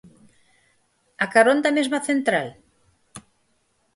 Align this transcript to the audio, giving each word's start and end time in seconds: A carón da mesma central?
A 1.25 1.27
carón 1.33 1.57
da 1.63 1.75
mesma 1.77 1.99
central? 2.09 2.47